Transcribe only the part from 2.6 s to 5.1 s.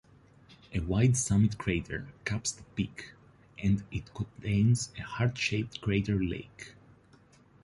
peak, and it contains a